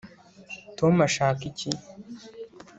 tom 0.77 0.93
ashaka 1.07 1.41
iki 1.49 1.69